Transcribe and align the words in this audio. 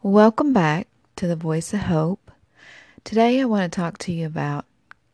Welcome 0.00 0.52
back 0.52 0.86
to 1.16 1.26
the 1.26 1.34
Voice 1.34 1.74
of 1.74 1.80
Hope. 1.80 2.30
Today 3.02 3.40
I 3.40 3.46
want 3.46 3.72
to 3.72 3.76
talk 3.76 3.98
to 3.98 4.12
you 4.12 4.26
about 4.26 4.64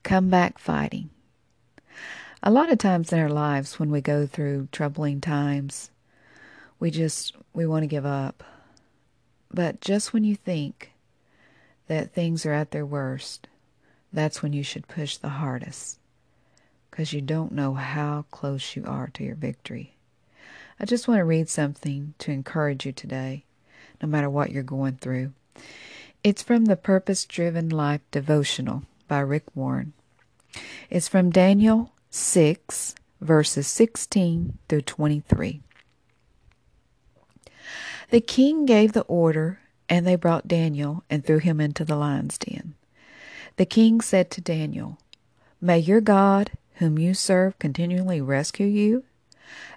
come 0.02 0.28
back 0.28 0.58
fighting. 0.58 1.08
A 2.42 2.50
lot 2.50 2.70
of 2.70 2.76
times 2.76 3.10
in 3.10 3.18
our 3.18 3.30
lives 3.30 3.78
when 3.78 3.90
we 3.90 4.02
go 4.02 4.26
through 4.26 4.68
troubling 4.72 5.22
times, 5.22 5.90
we 6.78 6.90
just 6.90 7.34
we 7.54 7.64
want 7.64 7.84
to 7.84 7.86
give 7.86 8.04
up. 8.04 8.44
But 9.50 9.80
just 9.80 10.12
when 10.12 10.22
you 10.22 10.36
think 10.36 10.92
that 11.86 12.12
things 12.12 12.44
are 12.44 12.52
at 12.52 12.70
their 12.70 12.84
worst, 12.84 13.48
that's 14.12 14.42
when 14.42 14.52
you 14.52 14.62
should 14.62 14.86
push 14.86 15.16
the 15.16 15.30
hardest 15.30 15.98
because 16.90 17.14
you 17.14 17.22
don't 17.22 17.52
know 17.52 17.72
how 17.72 18.26
close 18.30 18.76
you 18.76 18.84
are 18.86 19.08
to 19.14 19.24
your 19.24 19.34
victory. 19.34 19.96
I 20.78 20.84
just 20.84 21.08
want 21.08 21.20
to 21.20 21.24
read 21.24 21.48
something 21.48 22.12
to 22.18 22.32
encourage 22.32 22.84
you 22.84 22.92
today 22.92 23.43
no 24.02 24.08
matter 24.08 24.30
what 24.30 24.50
you're 24.50 24.62
going 24.62 24.96
through. 24.96 25.32
It's 26.22 26.42
from 26.42 26.64
the 26.64 26.76
Purpose 26.76 27.24
Driven 27.24 27.68
Life 27.68 28.00
Devotional 28.10 28.82
by 29.08 29.20
Rick 29.20 29.44
Warren. 29.54 29.92
It's 30.90 31.08
from 31.08 31.30
Daniel 31.30 31.92
6, 32.10 32.94
verses 33.20 33.66
16 33.66 34.58
through 34.68 34.82
23. 34.82 35.60
The 38.10 38.20
king 38.20 38.66
gave 38.66 38.92
the 38.92 39.02
order, 39.02 39.58
and 39.88 40.06
they 40.06 40.16
brought 40.16 40.48
Daniel 40.48 41.04
and 41.10 41.24
threw 41.24 41.38
him 41.38 41.60
into 41.60 41.84
the 41.84 41.96
lion's 41.96 42.38
den. 42.38 42.74
The 43.56 43.66
king 43.66 44.00
said 44.00 44.30
to 44.32 44.40
Daniel, 44.40 44.98
May 45.60 45.78
your 45.78 46.00
God, 46.00 46.52
whom 46.74 46.98
you 46.98 47.14
serve, 47.14 47.58
continually 47.58 48.20
rescue 48.20 48.66
you 48.66 49.04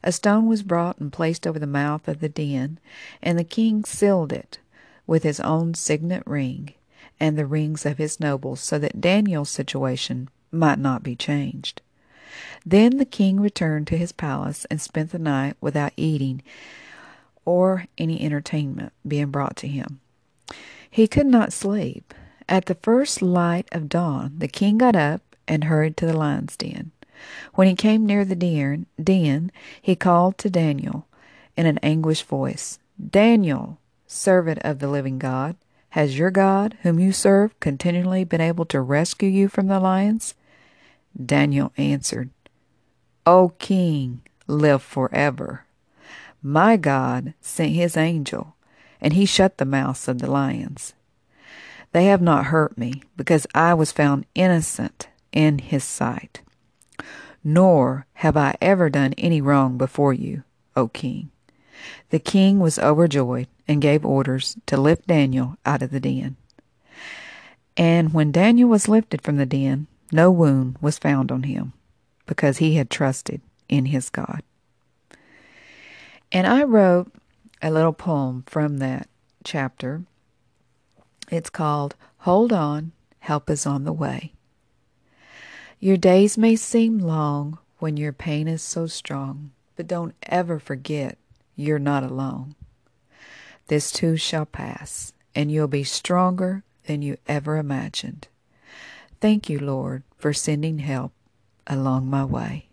a 0.03 0.11
stone 0.11 0.47
was 0.47 0.63
brought 0.63 0.99
and 0.99 1.11
placed 1.11 1.45
over 1.45 1.59
the 1.59 1.67
mouth 1.67 2.07
of 2.07 2.19
the 2.19 2.29
den, 2.29 2.79
and 3.21 3.37
the 3.37 3.43
king 3.43 3.83
sealed 3.83 4.31
it 4.31 4.59
with 5.05 5.23
his 5.23 5.39
own 5.39 5.73
signet 5.73 6.23
ring 6.25 6.73
and 7.19 7.37
the 7.37 7.45
rings 7.45 7.85
of 7.85 7.97
his 7.97 8.19
nobles, 8.19 8.59
so 8.59 8.77
that 8.77 9.01
Daniel's 9.01 9.49
situation 9.49 10.29
might 10.51 10.79
not 10.79 11.03
be 11.03 11.15
changed. 11.15 11.81
Then 12.65 12.97
the 12.97 13.05
king 13.05 13.39
returned 13.39 13.87
to 13.87 13.97
his 13.97 14.11
palace 14.11 14.65
and 14.65 14.79
spent 14.79 15.11
the 15.11 15.19
night 15.19 15.55
without 15.61 15.93
eating 15.97 16.41
or 17.45 17.85
any 17.97 18.21
entertainment 18.21 18.91
being 19.07 19.31
brought 19.31 19.55
to 19.57 19.67
him. 19.67 19.99
He 20.89 21.07
could 21.07 21.27
not 21.27 21.53
sleep. 21.53 22.13
At 22.49 22.65
the 22.65 22.75
first 22.75 23.21
light 23.21 23.67
of 23.71 23.89
dawn, 23.89 24.35
the 24.37 24.47
king 24.47 24.77
got 24.77 24.95
up 24.95 25.21
and 25.47 25.65
hurried 25.65 25.97
to 25.97 26.05
the 26.05 26.17
lion's 26.17 26.55
den. 26.57 26.91
When 27.53 27.67
he 27.67 27.75
came 27.75 28.05
near 28.05 28.25
the 28.25 28.35
den, 28.35 28.85
den, 29.01 29.51
he 29.81 29.95
called 29.95 30.37
to 30.39 30.49
Daniel 30.49 31.07
in 31.55 31.65
an 31.65 31.79
anguished 31.79 32.25
voice, 32.25 32.79
Daniel, 33.09 33.79
servant 34.05 34.59
of 34.63 34.79
the 34.79 34.87
living 34.87 35.19
God, 35.19 35.55
has 35.89 36.17
your 36.17 36.31
God, 36.31 36.77
whom 36.83 36.99
you 36.99 37.11
serve, 37.11 37.59
continually 37.59 38.23
been 38.23 38.41
able 38.41 38.65
to 38.65 38.81
rescue 38.81 39.29
you 39.29 39.47
from 39.47 39.67
the 39.67 39.79
lions? 39.79 40.35
Daniel 41.25 41.71
answered, 41.77 42.29
O 43.25 43.49
king, 43.57 44.21
live 44.45 44.83
forever. 44.83 45.65
My 46.43 46.77
God 46.77 47.33
sent 47.41 47.71
his 47.71 47.97
angel, 47.97 48.55
and 49.01 49.13
he 49.13 49.25
shut 49.25 49.57
the 49.57 49.65
mouths 49.65 50.07
of 50.07 50.19
the 50.19 50.29
lions. 50.29 50.93
They 51.93 52.05
have 52.05 52.21
not 52.21 52.47
hurt 52.47 52.77
me, 52.77 53.01
because 53.15 53.47
I 53.55 53.73
was 53.73 53.91
found 53.91 54.25
innocent 54.35 55.07
in 55.31 55.59
his 55.59 55.83
sight 55.83 56.41
nor 57.47 58.05
have 58.15 58.35
I 58.35 58.57
ever 58.59 58.89
done 58.89 59.13
any 59.17 59.39
wrong 59.39 59.77
before 59.77 60.11
you, 60.13 60.43
O 60.75 60.89
king. 60.89 61.31
The 62.09 62.19
king 62.19 62.59
was 62.59 62.77
overjoyed 62.77 63.47
and 63.69 63.81
gave 63.81 64.05
orders 64.05 64.57
to 64.65 64.75
lift 64.75 65.07
Daniel 65.07 65.55
out 65.65 65.81
of 65.81 65.91
the 65.91 66.01
den. 66.01 66.35
And 67.77 68.13
when 68.13 68.33
Daniel 68.33 68.67
was 68.67 68.89
lifted 68.89 69.21
from 69.21 69.37
the 69.37 69.45
den, 69.45 69.87
no 70.11 70.29
wound 70.29 70.75
was 70.81 70.97
found 70.97 71.31
on 71.31 71.43
him, 71.43 71.71
because 72.25 72.57
he 72.57 72.75
had 72.75 72.89
trusted 72.89 73.39
in 73.69 73.85
his 73.85 74.09
God. 74.09 74.43
And 76.33 76.45
I 76.45 76.63
wrote 76.63 77.13
a 77.61 77.71
little 77.71 77.93
poem 77.93 78.43
from 78.45 78.79
that 78.79 79.07
chapter. 79.45 80.03
It's 81.31 81.49
called 81.49 81.95
Hold 82.19 82.51
On, 82.51 82.91
Help 83.19 83.49
is 83.49 83.65
on 83.65 83.85
the 83.85 83.93
Way. 83.93 84.33
Your 85.79 85.97
days 85.97 86.39
may 86.39 86.55
seem 86.55 86.97
long 86.97 87.59
when 87.77 87.97
your 87.97 88.11
pain 88.11 88.47
is 88.47 88.63
so 88.63 88.87
strong, 88.87 89.51
but 89.75 89.85
don't 89.85 90.15
ever 90.23 90.57
forget 90.57 91.19
you're 91.55 91.77
not 91.77 92.03
alone. 92.03 92.55
This 93.67 93.91
too 93.91 94.17
shall 94.17 94.47
pass, 94.47 95.13
and 95.35 95.51
you'll 95.51 95.67
be 95.67 95.83
stronger 95.83 96.63
than 96.87 97.03
you 97.03 97.17
ever 97.27 97.57
imagined. 97.57 98.27
Thank 99.21 99.51
you, 99.51 99.59
Lord, 99.59 100.01
for 100.17 100.33
sending 100.33 100.79
help 100.79 101.11
along 101.67 102.09
my 102.09 102.25
way. 102.25 102.69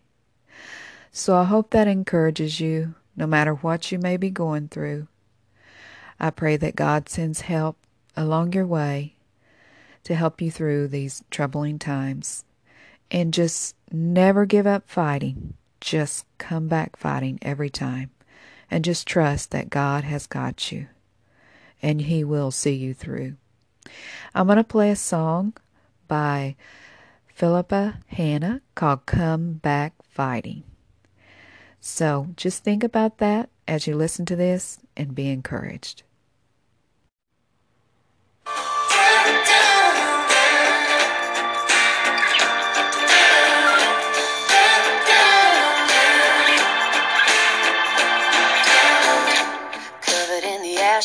So 1.13 1.37
I 1.37 1.45
hope 1.45 1.71
that 1.71 1.87
encourages 1.87 2.59
you, 2.59 2.95
no 3.17 3.27
matter 3.27 3.53
what 3.53 3.93
you 3.93 3.99
may 3.99 4.17
be 4.17 4.31
going 4.31 4.69
through. 4.69 5.09
I 6.19 6.31
pray 6.31 6.57
that 6.57 6.75
God 6.75 7.11
sends 7.11 7.43
help 7.43 7.77
along 8.17 8.55
your 8.55 8.67
way 8.67 9.17
to 10.05 10.15
help 10.15 10.41
you 10.41 10.51
through 10.51 10.89
these 10.89 11.23
troubling 11.31 11.79
times 11.79 12.47
and 13.15 13.33
just 13.33 13.77
never 13.93 14.45
give 14.45 14.67
up 14.67 14.89
fighting. 14.89 15.55
Just 15.81 16.27
come 16.37 16.67
back 16.67 16.97
fighting 16.97 17.39
every 17.43 17.71
time. 17.71 18.11
And 18.69 18.85
just 18.85 19.07
trust 19.07 19.53
that 19.53 19.71
God 19.71 20.03
has 20.03 20.27
got 20.27 20.73
you 20.73 20.89
and 21.81 22.01
He 22.01 22.25
will 22.25 22.51
see 22.51 22.75
you 22.75 22.93
through. 22.93 23.37
I'm 24.35 24.47
going 24.47 24.57
to 24.57 24.65
play 24.65 24.91
a 24.91 24.97
song 24.97 25.53
by 26.09 26.57
Philippa 27.29 28.01
Hanna 28.09 28.63
called 28.75 29.07
Come 29.07 29.55
Back 29.55 29.93
Fighting. 30.03 30.65
So 31.81 32.31
just 32.35 32.65
think 32.65 32.83
about 32.83 33.19
that 33.19 33.49
as 33.69 33.87
you 33.87 33.95
listen 33.95 34.27
to 34.27 34.35
this 34.35 34.81
and 34.97 35.15
be 35.15 35.29
encouraged. 35.29 36.03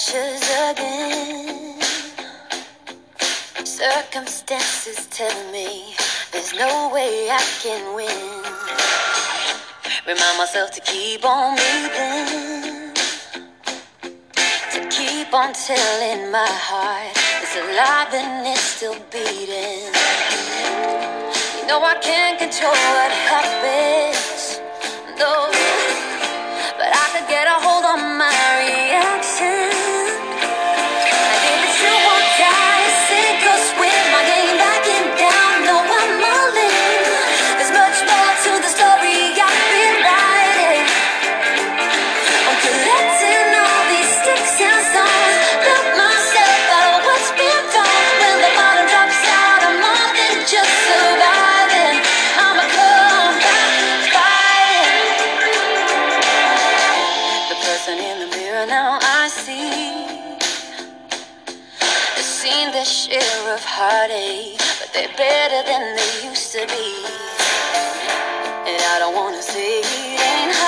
Ashes 0.10 0.42
again. 0.72 1.80
Circumstances 3.64 5.08
tell 5.08 5.52
me 5.52 5.94
there's 6.32 6.54
no 6.54 6.90
way 6.94 7.30
I 7.30 7.44
can 7.62 7.96
win. 7.96 8.44
Remind 10.08 10.38
myself 10.38 10.72
to 10.72 10.82
keep 10.82 11.24
on 11.26 11.52
moving, 11.52 12.94
To 14.74 14.80
keep 14.90 15.34
on 15.34 15.54
telling 15.54 16.32
my 16.32 16.48
heart 16.50 17.14
it's 17.42 17.56
alive 17.56 18.14
and 18.14 18.48
it's 18.48 18.62
still 18.62 18.98
beating. 19.12 19.94
You 21.60 21.68
know 21.68 21.82
I 21.84 21.98
can't 22.02 22.40
control 22.40 22.72
what 22.72 23.12
happens. 23.30 24.60
No, 25.20 25.52
but 26.78 26.90
I 26.94 27.06
could 27.14 27.28
get 27.28 27.48
a 27.48 27.58
hold 27.62 27.86
on 27.86 28.09
heartache, 63.64 64.60
but 64.80 64.92
they're 64.94 65.16
better 65.16 65.64
than 65.64 65.96
they 65.96 66.28
used 66.28 66.52
to 66.52 66.68
be. 66.68 66.88
And 68.68 68.82
I 68.92 69.00
don't 69.00 69.16
wanna 69.16 69.42
say 69.42 69.80
it 69.80 70.20
ain't 70.20 70.59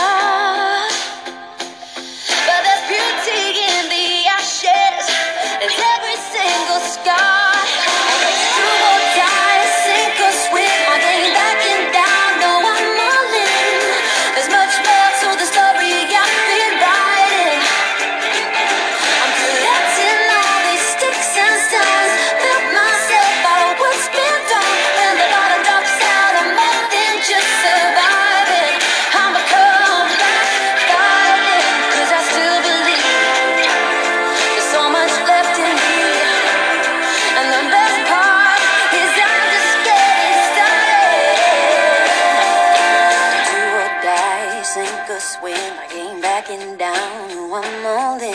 falling. 47.91 48.31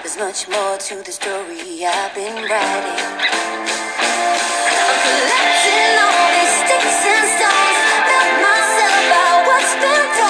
There's 0.00 0.16
much 0.16 0.48
more 0.48 0.76
to 0.78 0.94
the 1.02 1.10
story 1.10 1.84
I've 1.84 2.14
been 2.14 2.36
writing. 2.50 3.02
I'm 4.86 4.96
collecting 5.06 5.94
all 6.06 6.26
these 6.36 6.54
sticks 6.62 7.00
and 7.14 7.26
stones. 7.34 7.78
Built 8.06 8.32
myself 8.46 9.06
out 9.22 9.40
what's 9.48 9.74
been 9.82 10.06
done. 10.18 10.29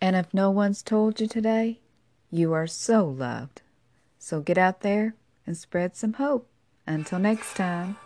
And 0.00 0.16
if 0.16 0.32
no 0.32 0.50
one's 0.50 0.82
told 0.82 1.20
you 1.20 1.26
today, 1.26 1.80
you 2.30 2.52
are 2.52 2.66
so 2.66 3.06
loved. 3.06 3.62
So 4.18 4.40
get 4.40 4.58
out 4.58 4.80
there 4.80 5.14
and 5.46 5.56
spread 5.56 5.96
some 5.96 6.14
hope. 6.14 6.48
Until 6.86 7.18
next 7.18 7.54
time. 7.54 7.96